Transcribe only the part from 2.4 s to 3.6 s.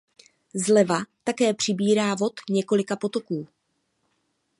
několika potoků.